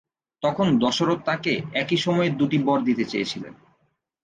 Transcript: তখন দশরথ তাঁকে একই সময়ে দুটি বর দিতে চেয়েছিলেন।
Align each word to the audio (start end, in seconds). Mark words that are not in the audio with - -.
তখন 0.43 0.67
দশরথ 0.79 1.19
তাঁকে 1.25 1.53
একই 1.73 1.97
সময়ে 1.97 2.29
দুটি 2.29 2.57
বর 2.57 2.79
দিতে 2.83 3.03
চেয়েছিলেন। 3.05 3.53